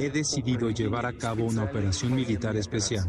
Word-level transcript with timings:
He 0.00 0.10
decidido 0.10 0.70
llevar 0.70 1.06
a 1.06 1.12
cabo 1.12 1.44
una 1.44 1.64
operación 1.64 2.14
militar 2.14 2.56
especial. 2.56 3.08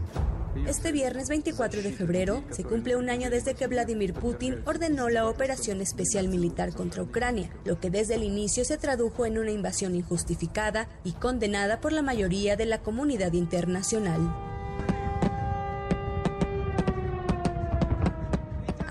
Este 0.66 0.92
viernes 0.92 1.29
24 1.29 1.81
de 1.81 1.92
febrero 1.92 2.44
se 2.49 2.63
cumple 2.63 2.96
un 2.96 3.10
año 3.10 3.29
desde 3.29 3.54
que 3.54 3.67
Vladimir 3.67 4.13
Putin 4.13 4.58
ordenó 4.65 5.10
la 5.10 5.28
operación 5.28 5.81
especial 5.81 6.28
militar 6.28 6.73
contra 6.73 7.04
Ucrania, 7.04 7.52
lo 7.63 7.79
que 7.79 7.89
desde 7.89 8.15
el 8.15 8.23
inicio 8.23 8.65
se 8.65 8.78
tradujo 8.78 9.26
en 9.26 9.37
una 9.37 9.51
invasión 9.51 9.96
injustificada 9.96 10.90
y 11.04 11.12
condenada 11.13 11.79
por 11.79 11.94
la 11.94 12.01
mayoría 12.01 12.56
de 12.56 12.65
la 12.65 12.81
comunidad 12.81 13.33
internacional. 13.33 14.47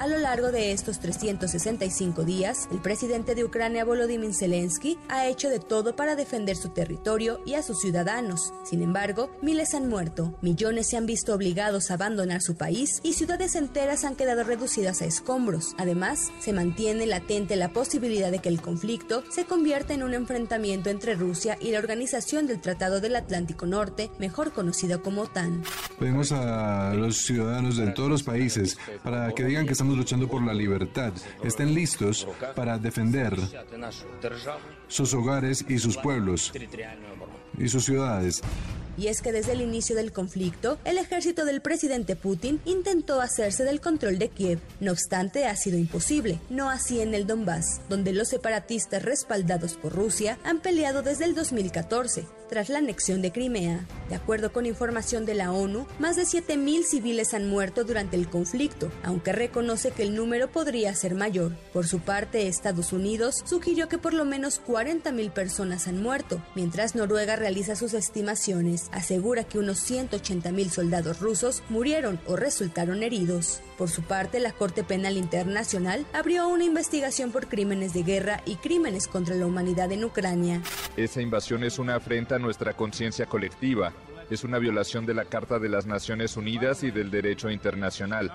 A 0.06 0.08
lo 0.08 0.18
largo 0.18 0.52
de 0.52 0.70
estos 0.70 1.00
365 1.00 2.22
días, 2.22 2.68
el 2.70 2.78
presidente 2.78 3.34
de 3.34 3.42
Ucrania 3.42 3.84
Volodymyr 3.84 4.32
Zelensky 4.32 4.96
ha 5.08 5.26
hecho 5.26 5.50
de 5.50 5.58
todo 5.58 5.96
para 5.96 6.14
defender 6.14 6.56
su 6.56 6.68
territorio 6.68 7.40
y 7.44 7.54
a 7.54 7.62
sus 7.64 7.80
ciudadanos. 7.80 8.52
Sin 8.64 8.82
embargo, 8.82 9.32
miles 9.42 9.74
han 9.74 9.88
muerto, 9.88 10.38
millones 10.42 10.90
se 10.90 10.96
han 10.96 11.06
visto 11.06 11.34
obligados 11.34 11.90
a 11.90 11.94
abandonar 11.94 12.40
su 12.40 12.54
país 12.54 13.00
y 13.02 13.14
ciudades 13.14 13.56
enteras 13.56 14.04
han 14.04 14.14
quedado 14.14 14.44
reducidas 14.44 15.02
a 15.02 15.06
escombros. 15.06 15.74
Además, 15.76 16.30
se 16.38 16.52
mantiene 16.52 17.04
latente 17.06 17.56
la 17.56 17.72
posibilidad 17.72 18.30
de 18.30 18.38
que 18.38 18.48
el 18.48 18.62
conflicto 18.62 19.24
se 19.28 19.44
convierta 19.44 19.92
en 19.92 20.04
un 20.04 20.14
enfrentamiento 20.14 20.88
entre 20.88 21.16
Rusia 21.16 21.58
y 21.60 21.72
la 21.72 21.80
Organización 21.80 22.46
del 22.46 22.60
Tratado 22.60 23.00
del 23.00 23.16
Atlántico 23.16 23.66
Norte, 23.66 24.12
mejor 24.20 24.52
conocida 24.52 24.98
como 24.98 25.22
OTAN. 25.22 25.64
Pedimos 25.98 26.30
a 26.30 26.94
los 26.94 27.16
ciudadanos 27.24 27.76
de 27.76 27.88
todos 27.88 28.08
los 28.08 28.22
países 28.22 28.78
para 29.02 29.32
que 29.32 29.42
digan 29.42 29.66
que 29.66 29.72
estamos 29.72 29.95
luchando 29.96 30.28
por 30.28 30.42
la 30.42 30.54
libertad, 30.54 31.12
estén 31.42 31.74
listos 31.74 32.26
para 32.54 32.78
defender 32.78 33.36
sus 34.88 35.14
hogares 35.14 35.64
y 35.68 35.78
sus 35.78 35.96
pueblos 35.96 36.52
y 37.58 37.68
sus 37.68 37.84
ciudades. 37.84 38.42
Y 38.98 39.08
es 39.08 39.20
que 39.20 39.32
desde 39.32 39.52
el 39.52 39.60
inicio 39.60 39.94
del 39.94 40.12
conflicto, 40.12 40.78
el 40.84 40.96
ejército 40.96 41.44
del 41.44 41.60
presidente 41.60 42.16
Putin 42.16 42.60
intentó 42.64 43.20
hacerse 43.20 43.64
del 43.64 43.80
control 43.80 44.18
de 44.18 44.30
Kiev. 44.30 44.58
No 44.80 44.92
obstante, 44.92 45.46
ha 45.46 45.54
sido 45.54 45.76
imposible, 45.76 46.40
no 46.48 46.70
así 46.70 47.00
en 47.00 47.14
el 47.14 47.26
Donbass, 47.26 47.82
donde 47.90 48.12
los 48.12 48.28
separatistas 48.28 49.02
respaldados 49.02 49.74
por 49.74 49.92
Rusia 49.92 50.38
han 50.44 50.60
peleado 50.60 51.02
desde 51.02 51.26
el 51.26 51.34
2014, 51.34 52.24
tras 52.48 52.70
la 52.70 52.78
anexión 52.78 53.20
de 53.20 53.32
Crimea. 53.32 53.86
De 54.08 54.14
acuerdo 54.14 54.52
con 54.52 54.64
información 54.64 55.26
de 55.26 55.34
la 55.34 55.52
ONU, 55.52 55.86
más 55.98 56.16
de 56.16 56.22
7.000 56.22 56.84
civiles 56.84 57.34
han 57.34 57.48
muerto 57.50 57.84
durante 57.84 58.16
el 58.16 58.28
conflicto, 58.28 58.90
aunque 59.02 59.32
reconoce 59.32 59.85
que 59.92 60.02
el 60.02 60.14
número 60.14 60.48
podría 60.48 60.94
ser 60.94 61.14
mayor. 61.14 61.52
Por 61.72 61.86
su 61.86 62.00
parte, 62.00 62.48
Estados 62.48 62.92
Unidos 62.92 63.42
sugirió 63.44 63.88
que 63.88 63.98
por 63.98 64.14
lo 64.14 64.24
menos 64.24 64.60
40.000 64.64 65.30
personas 65.30 65.88
han 65.88 66.02
muerto, 66.02 66.42
mientras 66.54 66.94
Noruega 66.94 67.36
realiza 67.36 67.76
sus 67.76 67.94
estimaciones 67.94 68.88
asegura 68.92 69.44
que 69.44 69.58
unos 69.58 69.90
180.000 69.90 70.70
soldados 70.70 71.20
rusos 71.20 71.62
murieron 71.68 72.20
o 72.26 72.36
resultaron 72.36 73.02
heridos. 73.02 73.60
Por 73.78 73.90
su 73.90 74.02
parte, 74.02 74.40
la 74.40 74.52
Corte 74.52 74.84
Penal 74.84 75.16
Internacional 75.16 76.06
abrió 76.12 76.48
una 76.48 76.64
investigación 76.64 77.30
por 77.30 77.48
crímenes 77.48 77.92
de 77.92 78.02
guerra 78.02 78.42
y 78.46 78.56
crímenes 78.56 79.06
contra 79.06 79.34
la 79.34 79.46
humanidad 79.46 79.92
en 79.92 80.04
Ucrania. 80.04 80.62
Esa 80.96 81.20
invasión 81.20 81.64
es 81.64 81.78
una 81.78 81.96
afrenta 81.96 82.36
a 82.36 82.38
nuestra 82.38 82.74
conciencia 82.74 83.26
colectiva. 83.26 83.92
Es 84.30 84.44
una 84.44 84.58
violación 84.58 85.06
de 85.06 85.14
la 85.14 85.24
Carta 85.24 85.58
de 85.58 85.68
las 85.68 85.86
Naciones 85.86 86.36
Unidas 86.36 86.82
y 86.82 86.90
del 86.90 87.10
derecho 87.10 87.50
internacional 87.50 88.32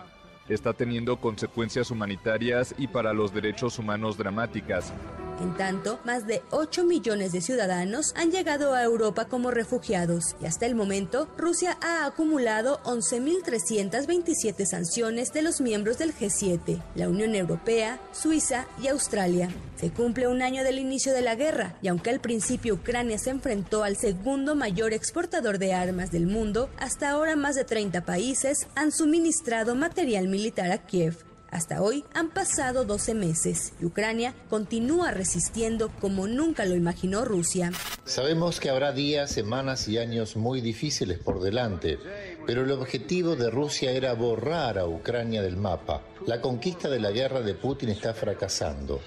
está 0.53 0.73
teniendo 0.73 1.17
consecuencias 1.17 1.91
humanitarias 1.91 2.75
y 2.77 2.87
para 2.87 3.13
los 3.13 3.33
derechos 3.33 3.79
humanos 3.79 4.17
dramáticas. 4.17 4.93
En 5.41 5.57
tanto, 5.57 5.99
más 6.05 6.27
de 6.27 6.43
8 6.51 6.83
millones 6.83 7.31
de 7.31 7.41
ciudadanos 7.41 8.13
han 8.15 8.29
llegado 8.29 8.75
a 8.75 8.83
Europa 8.83 9.25
como 9.25 9.49
refugiados 9.49 10.35
y 10.39 10.45
hasta 10.45 10.67
el 10.67 10.75
momento 10.75 11.27
Rusia 11.35 11.79
ha 11.81 12.05
acumulado 12.05 12.79
11.327 12.83 14.65
sanciones 14.65 15.33
de 15.33 15.41
los 15.41 15.59
miembros 15.59 15.97
del 15.97 16.13
G7, 16.13 16.79
la 16.93 17.09
Unión 17.09 17.33
Europea, 17.33 17.99
Suiza 18.11 18.67
y 18.83 18.87
Australia. 18.87 19.49
Se 19.77 19.89
cumple 19.89 20.27
un 20.27 20.43
año 20.43 20.63
del 20.63 20.77
inicio 20.77 21.11
de 21.11 21.21
la 21.21 21.33
guerra 21.33 21.75
y 21.81 21.87
aunque 21.87 22.11
al 22.11 22.19
principio 22.19 22.75
Ucrania 22.75 23.17
se 23.17 23.31
enfrentó 23.31 23.83
al 23.83 23.97
segundo 23.97 24.53
mayor 24.53 24.93
exportador 24.93 25.57
de 25.57 25.73
armas 25.73 26.11
del 26.11 26.27
mundo, 26.27 26.69
hasta 26.77 27.09
ahora 27.09 27.35
más 27.35 27.55
de 27.55 27.63
30 27.63 28.05
países 28.05 28.67
han 28.75 28.91
suministrado 28.91 29.73
material 29.73 30.27
militar 30.27 30.71
a 30.71 30.85
Kiev. 30.85 31.30
Hasta 31.51 31.81
hoy 31.81 32.05
han 32.13 32.29
pasado 32.29 32.85
12 32.85 33.13
meses 33.13 33.73
y 33.81 33.85
Ucrania 33.85 34.33
continúa 34.49 35.11
resistiendo 35.11 35.91
como 35.99 36.25
nunca 36.25 36.65
lo 36.65 36.75
imaginó 36.75 37.25
Rusia. 37.25 37.71
Sabemos 38.05 38.61
que 38.61 38.69
habrá 38.69 38.93
días, 38.93 39.31
semanas 39.31 39.89
y 39.89 39.97
años 39.97 40.37
muy 40.37 40.61
difíciles 40.61 41.19
por 41.19 41.41
delante, 41.41 41.99
pero 42.47 42.63
el 42.63 42.71
objetivo 42.71 43.35
de 43.35 43.49
Rusia 43.49 43.91
era 43.91 44.13
borrar 44.13 44.79
a 44.79 44.87
Ucrania 44.87 45.41
del 45.41 45.57
mapa. 45.57 46.01
La 46.25 46.39
conquista 46.39 46.89
de 46.89 47.01
la 47.01 47.11
guerra 47.11 47.41
de 47.41 47.53
Putin 47.53 47.89
está 47.89 48.13
fracasando. 48.13 49.01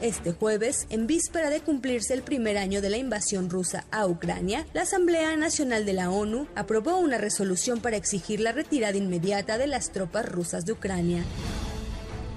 Este 0.00 0.32
jueves, 0.32 0.86
en 0.88 1.06
víspera 1.06 1.50
de 1.50 1.60
cumplirse 1.60 2.14
el 2.14 2.22
primer 2.22 2.56
año 2.56 2.80
de 2.80 2.88
la 2.88 2.96
invasión 2.96 3.50
rusa 3.50 3.84
a 3.90 4.06
Ucrania, 4.06 4.66
la 4.72 4.82
Asamblea 4.82 5.36
Nacional 5.36 5.84
de 5.84 5.92
la 5.92 6.10
ONU 6.10 6.46
aprobó 6.54 6.96
una 6.96 7.18
resolución 7.18 7.80
para 7.80 7.98
exigir 7.98 8.40
la 8.40 8.52
retirada 8.52 8.96
inmediata 8.96 9.58
de 9.58 9.66
las 9.66 9.92
tropas 9.92 10.26
rusas 10.26 10.64
de 10.64 10.72
Ucrania. 10.72 11.22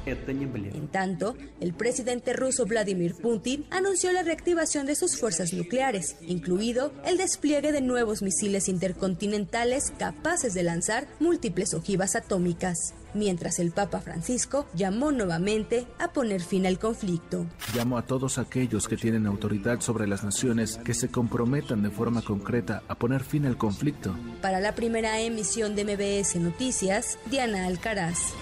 En 0.06 0.88
tanto, 0.90 1.36
el 1.60 1.74
presidente 1.74 2.34
ruso 2.34 2.66
Vladimir 2.66 3.16
Putin 3.16 3.66
anunció 3.70 4.12
la 4.12 4.24
reactivación 4.24 4.86
de 4.86 4.96
sus 4.96 5.18
fuerzas 5.18 5.54
nucleares, 5.54 6.18
incluido 6.22 6.92
el 7.06 7.18
despliegue 7.18 7.72
de 7.72 7.82
nuevos 7.82 8.22
misiles 8.22 8.68
intercontinentales 8.68 9.94
capaces 9.98 10.54
de 10.54 10.64
lanzar 10.64 11.08
múltiples 11.20 11.74
ojivas 11.74 12.16
atómicas, 12.16 12.94
mientras 13.14 13.60
el 13.60 13.72
Papa 13.72 14.02
Francisco 14.02 14.66
llamó 14.74 15.12
nuevamente 15.12 15.88
a 16.00 16.12
poner 16.12 16.42
fin 16.42 16.66
al 16.66 16.80
conflicto. 16.80 17.46
Llamo 17.74 17.98
a 17.98 18.06
todos 18.06 18.38
aquellos 18.38 18.88
que 18.88 18.98
tienen 18.98 19.26
autoridad 19.26 19.80
sobre 19.82 20.08
las 20.08 20.24
naciones 20.24 20.80
que 20.84 20.94
se 20.94 21.10
comprometan 21.10 21.82
de 21.82 21.92
forma 21.92 22.22
concreta 22.22 22.84
a 22.88 22.96
poner 22.96 23.24
fin 23.24 23.46
al 23.46 23.58
conflicto. 23.58 24.16
Para 24.42 24.60
la 24.60 24.76
primera 24.76 25.22
emisión 25.22 25.76
de 25.76 25.86
MBS 25.86 26.36
Noticias, 26.38 27.18
Diana 27.30 27.66
Alcaraz. 27.68 28.34